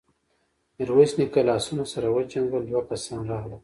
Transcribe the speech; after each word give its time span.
ميرويس 0.75 1.11
نيکه 1.19 1.41
لاسونه 1.47 1.83
سره 1.93 2.07
وجنګول، 2.15 2.63
دوه 2.67 2.81
کسان 2.89 3.21
راغلل. 3.29 3.59